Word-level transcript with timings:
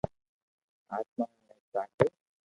آتمائون 0.95 1.41
ني 1.47 1.55
ڪا 1.71 1.81
ِڍیون 1.95 2.13